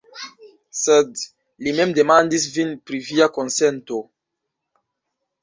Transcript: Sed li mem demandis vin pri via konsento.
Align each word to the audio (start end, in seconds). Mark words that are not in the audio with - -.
Sed 0.77 1.21
li 1.65 1.73
mem 1.79 1.93
demandis 1.99 2.47
vin 2.57 2.73
pri 2.89 3.03
via 3.11 3.29
konsento. 3.37 4.01